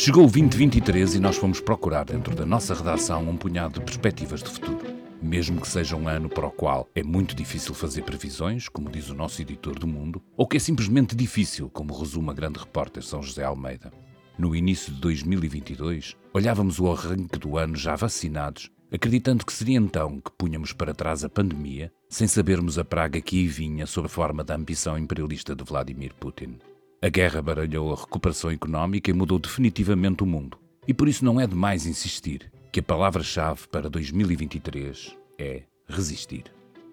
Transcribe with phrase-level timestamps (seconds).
[0.00, 4.40] Chegou o 2023 e nós fomos procurar dentro da nossa redação um punhado de perspectivas
[4.40, 4.78] de futuro.
[5.20, 9.10] Mesmo que seja um ano para o qual é muito difícil fazer previsões, como diz
[9.10, 13.02] o nosso editor do Mundo, ou que é simplesmente difícil, como resume a grande repórter
[13.02, 13.90] São José Almeida.
[14.38, 20.20] No início de 2022, olhávamos o arranque do ano já vacinados, acreditando que seria então
[20.20, 24.08] que punhamos para trás a pandemia, sem sabermos a praga que aí vinha sob a
[24.08, 26.56] forma da ambição imperialista de Vladimir Putin.
[27.00, 30.58] A guerra baralhou a recuperação económica e mudou definitivamente o mundo.
[30.86, 36.46] E por isso não é demais insistir que a palavra-chave para 2023 é resistir.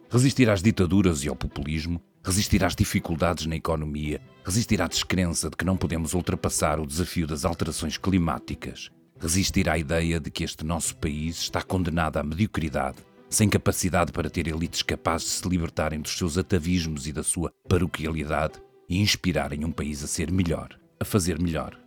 [0.07, 5.57] Resistir às ditaduras e ao populismo, resistir às dificuldades na economia, resistir à descrença de
[5.57, 10.63] que não podemos ultrapassar o desafio das alterações climáticas, resistir à ideia de que este
[10.63, 15.99] nosso país está condenado à mediocridade, sem capacidade para ter elites capazes de se libertarem
[15.99, 21.05] dos seus atavismos e da sua paroquialidade e inspirarem um país a ser melhor, a
[21.05, 21.77] fazer melhor.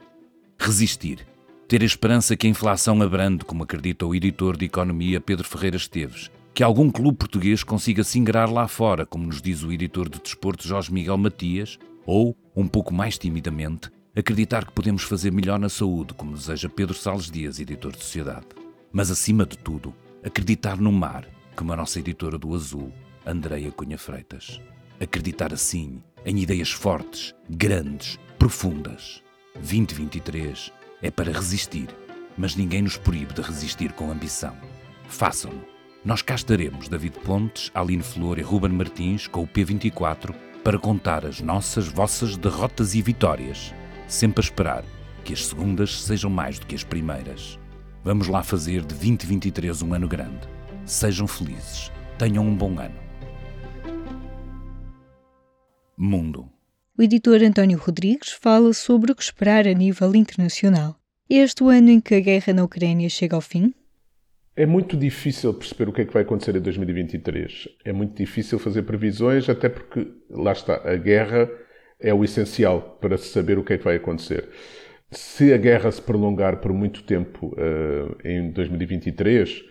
[0.58, 1.26] Resistir.
[1.66, 5.76] Ter a esperança que a inflação abrande, como acredita o editor de Economia Pedro Ferreira
[5.76, 10.08] Esteves, que algum clube português consiga se ingrar lá fora, como nos diz o editor
[10.08, 15.58] de desporto Jorge Miguel Matias, ou, um pouco mais timidamente, acreditar que podemos fazer melhor
[15.58, 18.46] na saúde, como deseja Pedro Salles Dias, editor de Sociedade.
[18.90, 22.92] Mas, acima de tudo, acreditar no mar, como a nossa editora do Azul,
[23.26, 24.60] Andreia Cunha Freitas.
[24.98, 29.22] Acreditar assim em ideias fortes, grandes, profundas.
[29.56, 31.88] 2023 é para resistir,
[32.36, 34.56] mas ninguém nos proíbe de resistir com ambição.
[35.08, 35.64] Façam-no.
[36.04, 41.26] Nós cá estaremos, David Pontes, Aline Flor e Ruben Martins, com o P24, para contar
[41.26, 43.74] as nossas, vossas derrotas e vitórias,
[44.06, 44.84] sempre a esperar
[45.24, 47.58] que as segundas sejam mais do que as primeiras.
[48.04, 50.48] Vamos lá fazer de 2023 um ano grande.
[50.86, 51.92] Sejam felizes.
[52.16, 53.07] Tenham um bom ano.
[55.98, 56.48] Mundo.
[56.96, 60.96] O editor António Rodrigues fala sobre o que esperar a nível internacional.
[61.28, 63.74] Este o ano em que a guerra na Ucrânia chega ao fim?
[64.54, 67.68] É muito difícil perceber o que é que vai acontecer em 2023.
[67.84, 71.50] É muito difícil fazer previsões, até porque, lá está, a guerra
[72.00, 74.48] é o essencial para saber o que é que vai acontecer.
[75.10, 79.64] Se a guerra se prolongar por muito tempo uh, em 2023,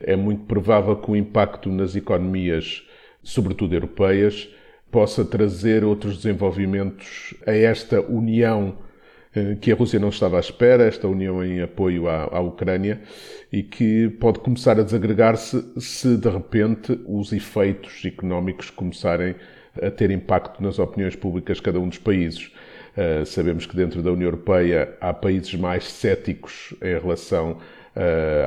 [0.00, 2.82] é muito provável que o impacto nas economias,
[3.22, 4.48] sobretudo europeias,
[4.90, 8.78] possa trazer outros desenvolvimentos a esta união
[9.34, 13.02] eh, que a Rússia não estava à espera, esta união em apoio à, à Ucrânia,
[13.52, 19.34] e que pode começar a desagregar-se se de repente os efeitos económicos começarem
[19.80, 22.50] a ter impacto nas opiniões públicas de cada um dos países.
[22.96, 27.58] Uh, sabemos que dentro da União Europeia há países mais céticos em relação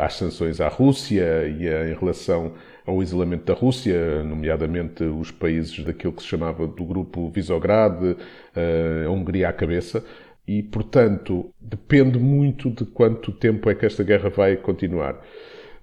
[0.02, 2.54] às sanções à Rússia e em relação
[2.90, 8.16] ao isolamento da Rússia, nomeadamente os países daquilo que se chamava do grupo Visograd,
[8.56, 10.04] eh, a Hungria à cabeça,
[10.48, 15.24] e, portanto, depende muito de quanto tempo é que esta guerra vai continuar.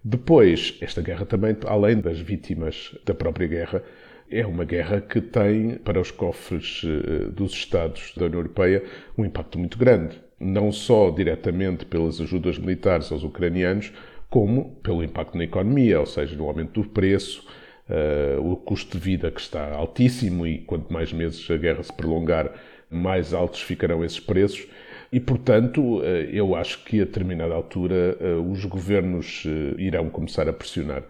[0.03, 3.83] Depois, esta guerra também, além das vítimas da própria guerra,
[4.29, 8.83] é uma guerra que tem para os cofres eh, dos Estados da União Europeia
[9.17, 10.26] um impacto muito grande.
[10.39, 13.93] Não só diretamente pelas ajudas militares aos ucranianos,
[14.29, 17.47] como pelo impacto na economia, ou seja, no aumento do preço,
[17.89, 21.93] uh, o custo de vida que está altíssimo e quanto mais meses a guerra se
[21.93, 22.53] prolongar,
[22.91, 24.67] mais altos ficarão esses preços.
[25.13, 29.45] E, portanto, uh, eu acho que a determinada altura uh, os governos
[29.79, 31.03] irão começar a pressionar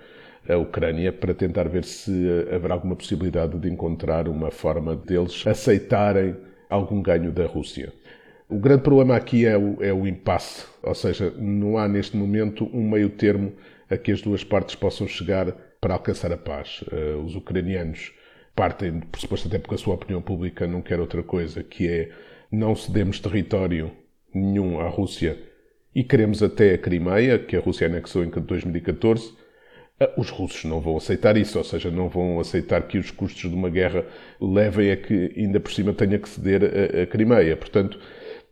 [0.49, 2.13] a Ucrânia para tentar ver se
[2.55, 6.37] haverá alguma possibilidade de encontrar uma forma deles aceitarem
[6.71, 7.93] algum ganho da Rússia.
[8.49, 12.71] O grande problema aqui é o, é o impasse, ou seja, não há neste momento
[12.73, 13.53] um meio termo
[13.91, 16.83] a que as duas partes possam chegar para alcançar a paz.
[16.83, 18.13] Uh, os ucranianos
[18.55, 22.11] partem, por suposto até porque a sua opinião pública não quer outra coisa, que é
[22.51, 23.91] não cedemos território
[24.33, 25.37] nenhum à Rússia
[25.93, 29.35] e queremos até a Crimeia, que a Rússia anexou em 2014.
[29.99, 33.51] Eh, os russos não vão aceitar isso, ou seja, não vão aceitar que os custos
[33.51, 34.05] de uma guerra
[34.41, 37.57] levem a que ainda por cima tenha que ceder a, a Crimeia.
[37.57, 37.99] Portanto,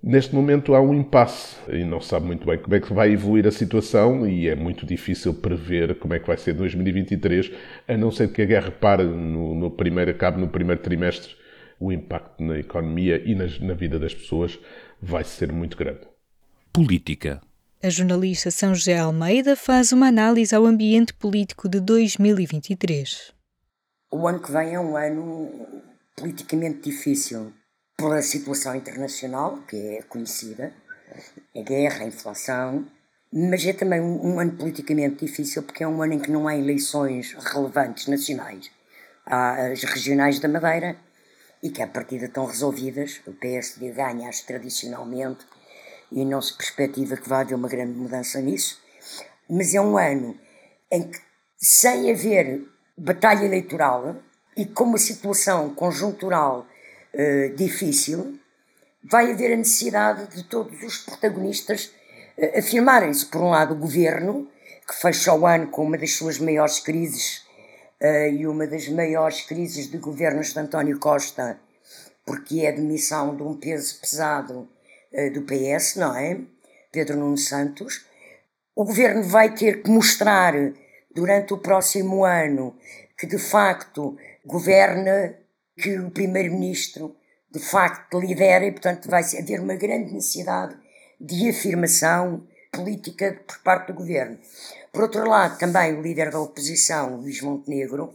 [0.07, 3.11] Neste momento há um impasse e não se sabe muito bem como é que vai
[3.11, 7.51] evoluir a situação e é muito difícil prever como é que vai ser 2023,
[7.89, 11.35] a não ser que a guerra pare no, no primeiro, acabe no primeiro trimestre,
[11.81, 14.59] o impacto na economia e na, na vida das pessoas
[15.01, 16.01] vai ser muito grande.
[16.71, 17.41] Política.
[17.83, 23.33] A jornalista São José Almeida faz uma análise ao ambiente político de 2023.
[24.13, 25.51] O ano que vem é um ano
[26.15, 27.55] politicamente difícil
[27.97, 30.73] pela situação internacional, que é conhecida,
[31.57, 32.87] a guerra, a inflação,
[33.33, 36.47] mas é também um, um, ano politicamente difícil porque é um ano em que não
[36.47, 38.71] há eleições relevantes nacionais.
[39.27, 40.97] Há as regionais da Madeira
[41.63, 43.21] e que à partida estão resolvidas.
[43.27, 45.47] O PSD ganha as tradicionalmente
[46.13, 48.81] e não se perspectiva que vá haver uma grande mudança nisso,
[49.49, 50.39] mas é um ano
[50.91, 51.19] em que,
[51.59, 52.63] sem haver
[52.97, 54.17] batalha eleitoral
[54.57, 56.67] e com uma situação conjuntural
[57.15, 58.39] uh, difícil,
[59.03, 61.93] vai haver a necessidade de todos os protagonistas
[62.37, 63.27] uh, afirmarem-se.
[63.27, 64.49] Por um lado, o governo,
[64.87, 67.45] que fecha o ano com uma das suas maiores crises
[68.01, 71.59] uh, e uma das maiores crises de governos de António Costa,
[72.27, 74.69] porque é a demissão de um peso pesado
[75.33, 76.41] do PS, não é?
[76.91, 78.05] Pedro Nuno Santos.
[78.75, 80.55] O governo vai ter que mostrar
[81.15, 82.77] durante o próximo ano
[83.17, 85.37] que de facto governa,
[85.77, 87.17] que o primeiro-ministro
[87.51, 90.77] de facto lidera e, portanto, vai haver uma grande necessidade
[91.21, 94.39] de afirmação política por parte do governo.
[94.93, 98.15] Por outro lado, também o líder da oposição, Luís Montenegro,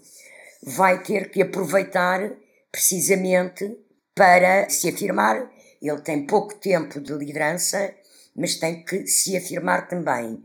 [0.61, 2.31] vai ter que aproveitar
[2.71, 3.77] precisamente
[4.13, 5.49] para se afirmar.
[5.81, 7.93] Ele tem pouco tempo de liderança,
[8.35, 10.43] mas tem que se afirmar também.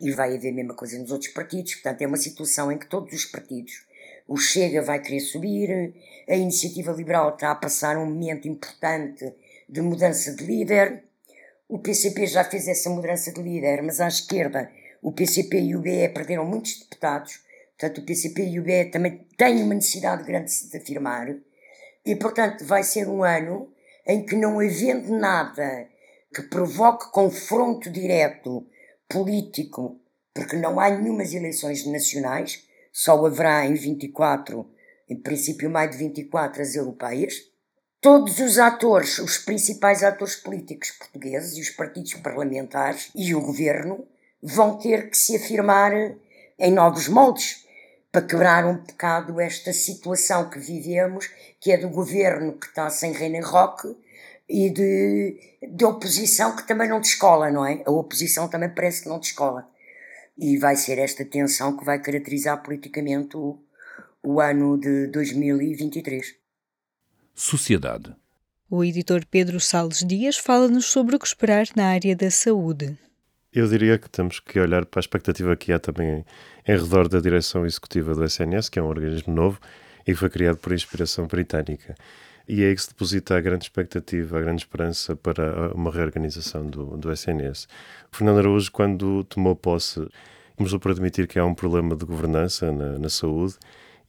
[0.00, 2.88] E vai haver a mesma coisa nos outros partidos, portanto, é uma situação em que
[2.88, 3.72] todos os partidos,
[4.26, 5.94] o Chega vai querer subir,
[6.28, 9.34] a Iniciativa Liberal está a passar um momento importante
[9.68, 11.04] de mudança de líder,
[11.68, 14.70] o PCP já fez essa mudança de líder, mas à esquerda
[15.02, 17.40] o PCP e o BE perderam muitos deputados,
[17.76, 21.34] portanto, o PCP e o BE também têm uma necessidade grande de se afirmar,
[22.04, 23.70] e, portanto, vai ser um ano
[24.06, 25.88] em que, não havendo nada
[26.34, 28.66] que provoque confronto direto
[29.08, 30.00] político,
[30.32, 34.64] porque não há nenhumas eleições nacionais, só haverá em 24,
[35.10, 37.34] em princípio, maio de 24, as europeias.
[38.00, 44.06] Todos os atores, os principais atores políticos portugueses e os partidos parlamentares e o governo
[44.40, 45.92] vão ter que se afirmar
[46.56, 47.66] em novos moldes
[48.12, 53.10] para quebrar um bocado esta situação que vivemos, que é do governo que está sem
[53.10, 53.88] reino em roque
[54.48, 55.40] e de,
[55.72, 57.82] de oposição que também não descola, não é?
[57.84, 59.68] A oposição também parece que não descola.
[60.36, 63.58] E vai ser esta tensão que vai caracterizar politicamente o,
[64.22, 66.34] o ano de 2023.
[67.34, 68.14] Sociedade.
[68.68, 72.98] O editor Pedro Salles Dias fala-nos sobre o que esperar na área da saúde.
[73.52, 76.24] Eu diria que temos que olhar para a expectativa que há também
[76.66, 79.60] em redor da direção executiva do SNS, que é um organismo novo
[80.04, 81.94] e que foi criado por inspiração britânica.
[82.46, 86.66] E é aí que se deposita a grande expectativa, a grande esperança para uma reorganização
[86.66, 87.66] do, do SNS.
[88.12, 90.06] Fernando Araújo, quando tomou posse,
[90.56, 93.54] começou por admitir que há um problema de governança na, na saúde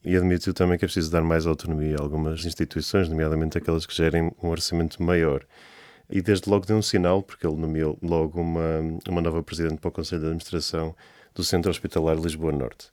[0.04, 3.94] e admitiu também que é preciso dar mais autonomia a algumas instituições, nomeadamente aquelas que
[3.94, 5.44] gerem um orçamento maior
[6.08, 9.88] e desde logo deu um sinal, porque ele nomeou logo uma, uma nova presidente para
[9.88, 10.94] o Conselho de Administração
[11.34, 12.90] do Centro Hospitalar Lisboa Norte.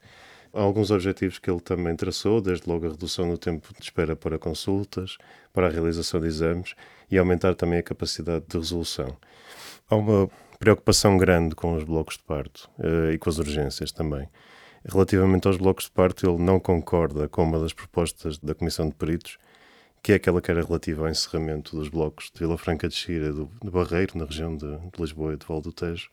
[0.54, 4.16] Há alguns objetivos que ele também traçou, desde logo a redução do tempo de espera
[4.16, 5.18] para consultas,
[5.52, 6.76] para a realização de exames
[7.10, 9.18] e aumentar também a capacidade de resolução.
[9.90, 10.30] Há uma
[10.60, 14.30] preocupação grande com os blocos de parto uh, e com as urgências também.
[14.86, 18.94] Relativamente aos blocos de parto, ele não concorda com uma das propostas da Comissão de
[18.94, 19.40] Peritos,
[20.04, 23.34] que é aquela que era relativa ao encerramento dos blocos de Vila Franca de Xira,
[23.34, 26.10] do, do Barreiro, na região de, de Lisboa e de Val do Tejo.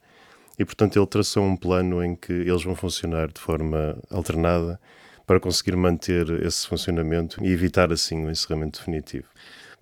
[0.61, 4.79] E, portanto, ele traçou um plano em que eles vão funcionar de forma alternada
[5.27, 9.25] para conseguir manter esse funcionamento e evitar, assim, o encerramento definitivo.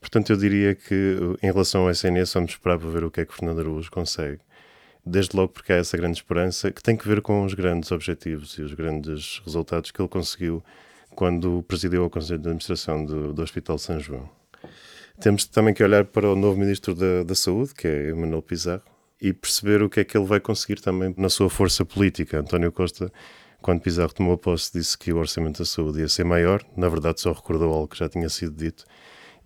[0.00, 3.26] Portanto, eu diria que, em relação ao SNS, vamos esperar para ver o que é
[3.26, 4.38] que Fernando Araújo consegue.
[5.04, 8.52] Desde logo porque há essa grande esperança que tem que ver com os grandes objetivos
[8.52, 10.62] e os grandes resultados que ele conseguiu
[11.10, 14.30] quando presidiu o Conselho de Administração do, do Hospital São João.
[15.20, 18.84] Temos também que olhar para o novo Ministro da, da Saúde, que é Manuel Pizarro,
[19.20, 22.40] e perceber o que é que ele vai conseguir também na sua força política.
[22.40, 23.12] António Costa,
[23.60, 27.20] quando Pizarro tomou posse, disse que o orçamento da saúde ia ser maior, na verdade
[27.20, 28.84] só recordou algo que já tinha sido dito,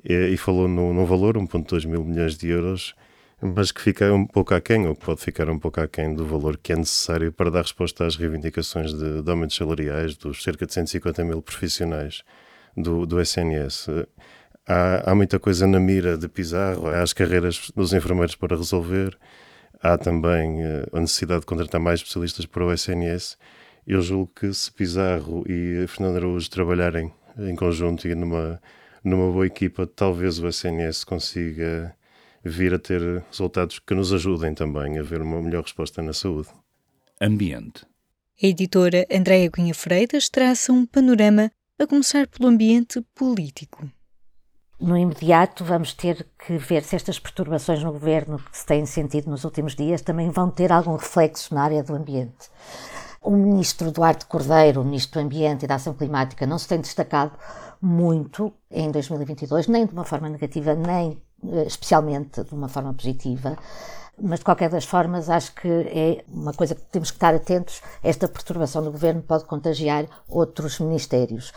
[0.05, 2.95] e, e falou no, no valor, 1,2 mil milhões de euros,
[3.41, 6.57] mas que fica um pouco aquém, ou que pode ficar um pouco aquém do valor
[6.57, 10.73] que é necessário para dar resposta às reivindicações de, de aumentos salariais dos cerca de
[10.73, 12.23] 150 mil profissionais
[12.77, 13.89] do, do SNS.
[14.67, 19.19] Há, há muita coisa na mira de Pizarro, há as carreiras dos enfermeiros para resolver,
[19.83, 23.37] há também eh, a necessidade de contratar mais especialistas para o SNS.
[23.87, 28.61] Eu julgo que se Pizarro e Fernando Araújo trabalharem em conjunto e numa,
[29.03, 31.95] numa boa equipa, talvez o SNS consiga
[32.45, 36.49] vir a ter resultados que nos ajudem também a ver uma melhor resposta na saúde.
[37.21, 37.85] Ambiente.
[38.43, 43.89] A editora Andréa Cunha Freitas traça um panorama a começar pelo ambiente político.
[44.83, 49.31] No imediato, vamos ter que ver se estas perturbações no governo que se têm sentido
[49.31, 52.51] nos últimos dias também vão ter algum reflexo na área do ambiente.
[53.21, 56.81] O ministro Duarte Cordeiro, o ministro do Ambiente e da Ação Climática, não se tem
[56.81, 57.31] destacado
[57.81, 63.57] muito em 2022, nem de uma forma negativa, nem eh, especialmente de uma forma positiva
[64.21, 67.81] mas de qualquer das formas acho que é uma coisa que temos que estar atentos.
[68.03, 71.53] Esta perturbação do governo pode contagiar outros ministérios.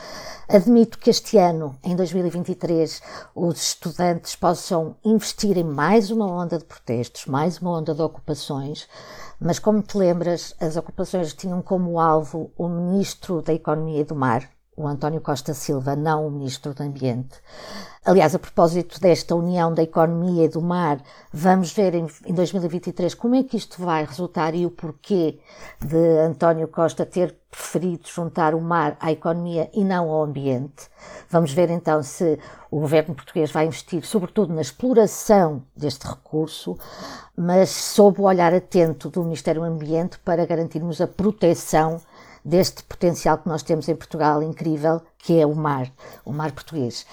[0.48, 3.02] Admito que este ano, em 2023,
[3.36, 8.88] os estudantes possam investir em mais uma onda de protestos, mais uma onda de ocupações,
[9.40, 14.16] mas como te lembras, as ocupações tinham como alvo o Ministro da Economia e do
[14.16, 17.40] Mar, o António Costa Silva, não o Ministro do Ambiente.
[18.04, 21.02] Aliás, a propósito desta união da economia e do mar,
[21.34, 25.40] vamos ver em, em 2023 como é que isto vai resultar e o porquê
[25.80, 30.88] de António Costa ter preferido juntar o mar à economia e não ao ambiente.
[31.30, 32.38] Vamos ver então se
[32.70, 36.78] o governo português vai investir sobretudo na exploração deste recurso,
[37.36, 42.00] mas sob o olhar atento do Ministério do Ambiente para garantirmos a proteção
[42.46, 45.92] deste potencial que nós temos em Portugal incrível, que é o mar,
[46.24, 47.06] o mar português.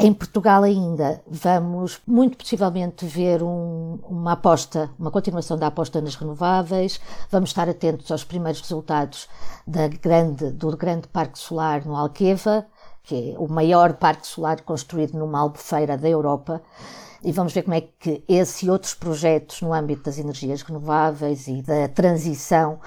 [0.00, 6.14] Em Portugal ainda vamos muito possivelmente ver um, uma aposta, uma continuação da aposta nas
[6.14, 7.00] renováveis.
[7.28, 9.28] Vamos estar atentos aos primeiros resultados
[9.66, 12.64] da grande, do grande parque solar no Alqueva,
[13.02, 16.62] que é o maior parque solar construído numa albufeira da Europa.
[17.24, 21.48] E vamos ver como é que esse e outros projetos no âmbito das energias renováveis
[21.48, 22.78] e da transição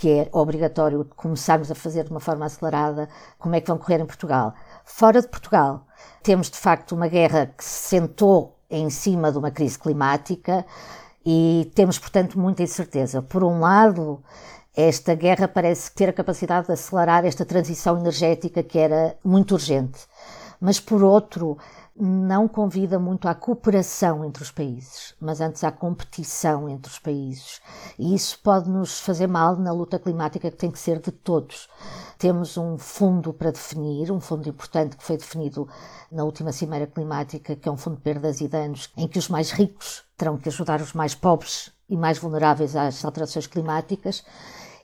[0.00, 3.06] que é obrigatório começarmos a fazer de uma forma acelerada,
[3.38, 4.54] como é que vão correr em Portugal.
[4.82, 5.86] Fora de Portugal,
[6.22, 10.64] temos de facto uma guerra que se sentou em cima de uma crise climática
[11.24, 13.20] e temos, portanto, muita incerteza.
[13.20, 14.24] Por um lado,
[14.74, 20.00] esta guerra parece ter a capacidade de acelerar esta transição energética que era muito urgente.
[20.58, 21.58] Mas, por outro,
[21.96, 27.60] não convida muito à cooperação entre os países, mas antes à competição entre os países.
[27.98, 31.68] E isso pode nos fazer mal na luta climática que tem que ser de todos.
[32.18, 35.68] Temos um fundo para definir, um fundo importante que foi definido
[36.10, 39.28] na última Cimeira Climática, que é um fundo de perdas e danos, em que os
[39.28, 44.24] mais ricos terão que ajudar os mais pobres e mais vulneráveis às alterações climáticas.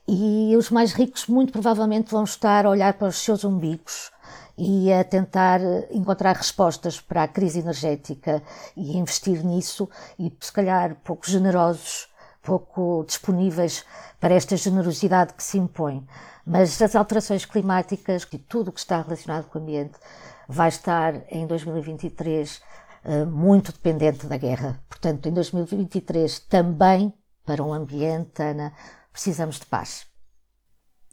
[0.07, 4.11] E os mais ricos, muito provavelmente, vão estar a olhar para os seus umbigos
[4.57, 5.61] e a tentar
[5.91, 8.41] encontrar respostas para a crise energética
[8.75, 9.87] e investir nisso
[10.17, 12.09] e, se calhar, pouco generosos,
[12.41, 13.85] pouco disponíveis
[14.19, 16.07] para esta generosidade que se impõe.
[16.45, 19.99] Mas as alterações climáticas e tudo o que está relacionado com o ambiente
[20.47, 22.61] vai estar em 2023
[23.03, 24.81] eh, muito dependente da guerra.
[24.89, 27.13] Portanto, em 2023 também
[27.45, 28.73] para o ambiente, Ana,
[29.11, 30.07] precisamos de paz.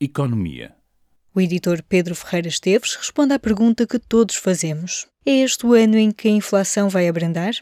[0.01, 0.84] Economia.
[1.35, 5.97] O editor Pedro Ferreira Esteves responde à pergunta que todos fazemos: É este o ano
[5.97, 7.55] em que a inflação vai abrandar?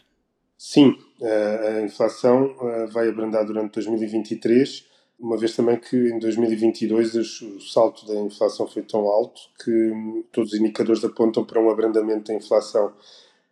[0.57, 7.61] Sim, a inflação eh, vai abrandar durante 2023 uma vez também que em 2022 o
[7.61, 12.31] salto da inflação foi tão alto que hum, todos os indicadores apontam para um abrandamento
[12.31, 12.91] da inflação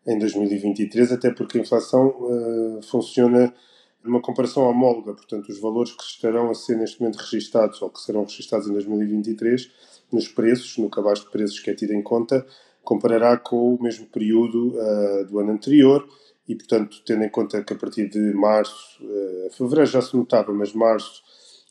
[0.05, 3.53] em 2023, até porque a inflação uh, funciona
[4.03, 8.01] numa comparação homóloga, portanto, os valores que estarão a ser neste momento registados ou que
[8.01, 9.71] serão registados em 2023
[10.11, 12.45] nos preços, no cabaz de preços que é tido em conta,
[12.83, 16.07] comparará com o mesmo período uh, do ano anterior
[16.47, 20.51] e, portanto, tendo em conta que a partir de março, uh, fevereiro já se notava,
[20.51, 21.21] mas março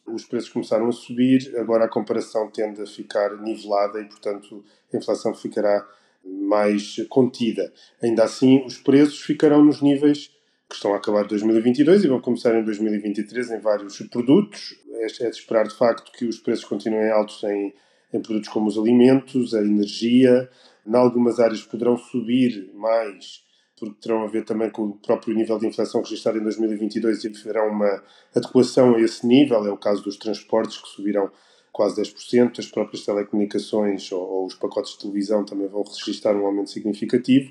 [0.07, 4.97] os preços começaram a subir, agora a comparação tende a ficar nivelada e, portanto, a
[4.97, 5.87] inflação ficará
[6.25, 7.73] mais contida.
[8.03, 10.31] Ainda assim, os preços ficarão nos níveis
[10.71, 14.77] que estão a acabar de 2022 e vão começar em 2023 em vários produtos.
[14.93, 17.75] É, é de esperar, de facto, que os preços continuem altos em,
[18.15, 20.49] em produtos como os alimentos, a energia.
[20.87, 23.43] Em algumas áreas poderão subir mais
[23.81, 27.35] porque terão a ver também com o próprio nível de inflação registrado em 2022 e
[27.35, 28.05] farão uma
[28.37, 29.67] adequação a esse nível.
[29.67, 31.31] É o caso dos transportes, que subirão
[31.73, 36.45] quase 10%, as próprias telecomunicações ou, ou os pacotes de televisão também vão registrar um
[36.45, 37.51] aumento significativo.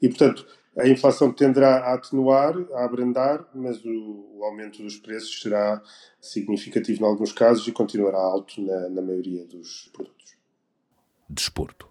[0.00, 0.46] E, portanto,
[0.78, 5.82] a inflação tenderá a atenuar, a abrandar, mas o, o, aumento dos preços será
[6.20, 10.36] significativo em alguns casos e continuará alto na, na maioria dos produtos.
[11.28, 11.88] Desporto.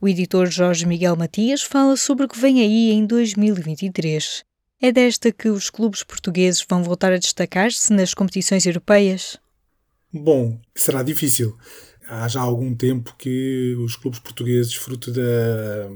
[0.00, 4.44] O editor Jorge Miguel Matias fala sobre o que vem aí em 2023.
[4.80, 9.36] É desta que os clubes portugueses vão voltar a destacar-se nas competições europeias?
[10.12, 11.58] Bom, será difícil.
[12.06, 15.90] Há já algum tempo que os clubes portugueses, fruto da,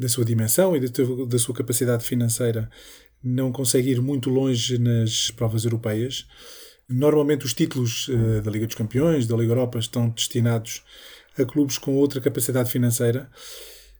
[0.00, 2.70] da sua dimensão e da, sua capacidade financeira,
[3.22, 6.26] não conseguem ir muito longe nas provas europeias.
[6.88, 10.82] Normalmente os títulos uh, da Liga dos Campeões, da Liga Europa, estão destinados
[11.38, 13.30] a clubes com outra capacidade financeira.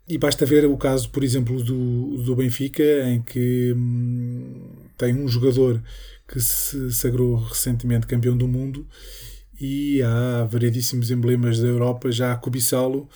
[0.08, 5.28] E basta ver o caso, por exemplo, do, do Benfica, em que hum, tem um
[5.28, 5.82] jogador
[6.26, 8.88] que se sagrou recentemente campeão do mundo
[9.60, 13.06] e há variedíssimos emblemas da Europa já a cobiçá-lo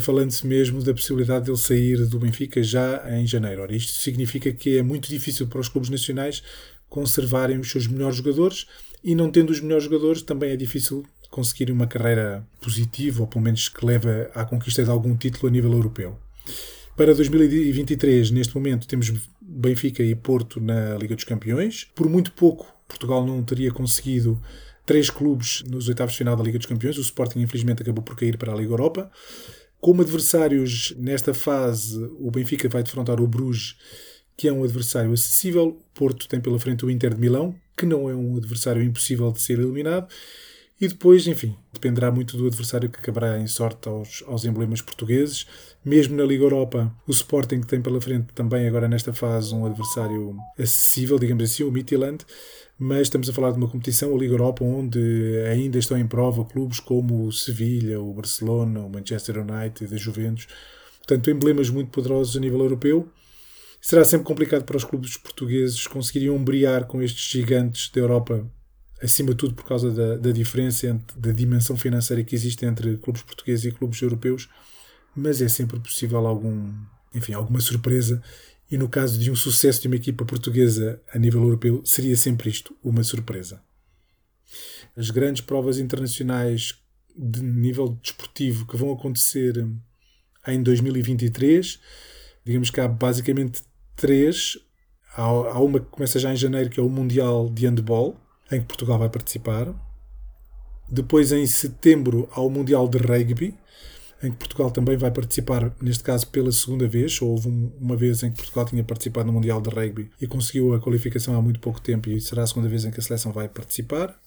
[0.00, 3.62] falando-se mesmo da possibilidade de ele sair do Benfica já em janeiro.
[3.62, 6.42] Ora, isto significa que é muito difícil para os clubes nacionais
[6.88, 8.66] conservarem os seus melhores jogadores
[9.04, 13.44] e não tendo os melhores jogadores também é difícil conseguir uma carreira positiva ou pelo
[13.44, 16.18] menos que leve à conquista de algum título a nível europeu.
[16.96, 21.86] Para 2023, neste momento, temos Benfica e Porto na Liga dos Campeões.
[21.94, 24.42] Por muito pouco, Portugal não teria conseguido
[24.84, 26.98] três clubes nos oitavos de final da Liga dos Campeões.
[26.98, 29.10] O Sporting, infelizmente, acabou por cair para a Liga Europa.
[29.80, 33.76] Como adversários nesta fase, o Benfica vai defrontar o Bruges,
[34.36, 35.68] que é um adversário acessível.
[35.68, 39.30] O Porto tem pela frente o Inter de Milão, que não é um adversário impossível
[39.30, 40.08] de ser eliminado.
[40.80, 45.46] E depois, enfim, dependerá muito do adversário que acabará em sorte aos, aos emblemas portugueses.
[45.84, 50.36] Mesmo na Liga Europa, o Sporting tem pela frente também agora nesta fase um adversário
[50.58, 52.24] acessível, digamos assim, o Midtjylland.
[52.78, 54.98] Mas estamos a falar de uma competição, a Liga Europa, onde
[55.50, 60.46] ainda estão em prova clubes como o Sevilha, o Barcelona, o Manchester United, a Juventus.
[60.98, 63.08] Portanto, emblemas muito poderosos a nível europeu.
[63.80, 68.48] Será sempre complicado para os clubes portugueses conseguirem ombrear com estes gigantes da Europa
[69.02, 72.96] acima de tudo por causa da, da diferença entre, da dimensão financeira que existe entre
[72.96, 74.48] clubes portugueses e clubes europeus,
[75.18, 76.72] mas é sempre possível algum,
[77.14, 78.22] enfim, alguma surpresa.
[78.70, 82.50] E no caso de um sucesso de uma equipa portuguesa a nível europeu, seria sempre
[82.50, 83.60] isto, uma surpresa.
[84.96, 86.74] As grandes provas internacionais
[87.16, 89.66] de nível desportivo que vão acontecer
[90.46, 91.80] em 2023,
[92.44, 93.62] digamos que há basicamente
[93.96, 94.58] três.
[95.16, 98.16] Há, uma que começa já em janeiro, que é o Mundial de Handball,
[98.52, 99.74] em que Portugal vai participar.
[100.88, 103.54] Depois, em setembro, há o Mundial de Rugby,
[104.22, 107.20] em que Portugal também vai participar, neste caso pela segunda vez.
[107.20, 107.48] Houve
[107.80, 111.36] uma vez em que Portugal tinha participado no Mundial de Rugby e conseguiu a qualificação
[111.36, 114.18] há muito pouco tempo, e será a segunda vez em que a seleção vai participar.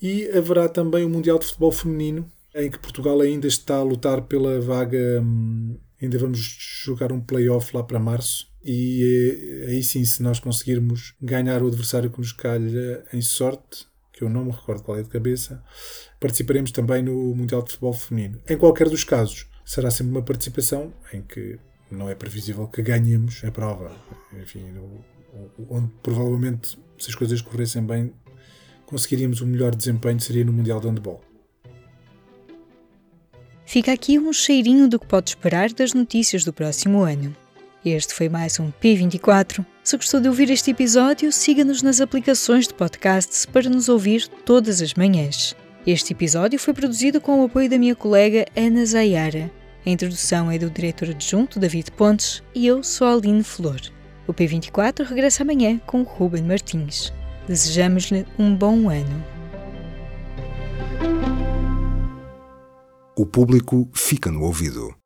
[0.00, 4.22] E haverá também o Mundial de Futebol Feminino, em que Portugal ainda está a lutar
[4.22, 5.20] pela vaga.
[5.22, 10.38] Hum, ainda vamos jogar um playoff lá para março e eh, aí sim, se nós
[10.38, 13.86] conseguirmos ganhar o adversário que nos calha em sorte,
[14.20, 15.64] que eu não me recordo qual é de cabeça,
[16.20, 18.38] participaremos também no Mundial de Futebol Feminino.
[18.46, 21.58] Em qualquer dos casos, será sempre uma participação em que
[21.90, 23.90] não é previsível que ganhemos a prova.
[24.38, 24.74] Enfim,
[25.70, 28.12] onde provavelmente, se as coisas corressem bem,
[28.84, 31.22] conseguiríamos o melhor desempenho seria no Mundial de Handball.
[33.64, 37.34] Fica aqui um cheirinho do que pode esperar das notícias do próximo ano.
[37.82, 39.64] Este foi mais um P24.
[39.90, 44.80] Se gostou de ouvir este episódio, siga-nos nas aplicações de podcasts para nos ouvir todas
[44.80, 45.56] as manhãs.
[45.84, 49.50] Este episódio foi produzido com o apoio da minha colega Ana Zayara.
[49.84, 53.80] A introdução é do diretor adjunto David Pontes e eu sou Aline Flor.
[54.28, 57.12] O P24 regressa amanhã com Ruben Martins.
[57.48, 59.24] Desejamos-lhe um bom ano.
[63.18, 64.99] O público fica no ouvido.